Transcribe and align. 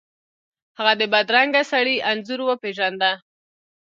هغه 0.77 0.93
د 1.01 1.03
بدرنګه 1.13 1.61
سړي 1.71 1.95
انځور 2.09 2.39
وپیژنده. 2.43 3.11